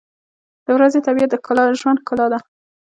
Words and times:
•د 0.65 0.67
ورځې 0.77 0.99
طبیعت 1.07 1.29
د 1.31 1.35
ژوند 1.79 2.01
ښکلا 2.01 2.25
ده. 2.31 2.39